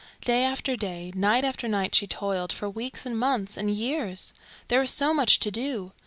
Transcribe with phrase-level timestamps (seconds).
[0.21, 4.33] Day after day, night after night she toiled, for weeks and months and years.
[4.67, 5.91] There was so much to do!